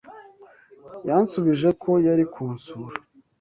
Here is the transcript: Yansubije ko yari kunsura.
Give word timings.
Yansubije 1.07 1.69
ko 1.83 1.91
yari 2.05 2.23
kunsura. 2.33 2.95